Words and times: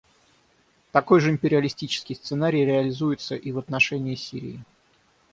Такой 0.91 1.19
же 1.19 1.29
империалистический 1.29 2.15
сценарий 2.15 2.65
реализуется 2.65 3.35
и 3.35 3.51
в 3.51 3.59
отношении 3.59 4.15
Сирии. 4.15 4.65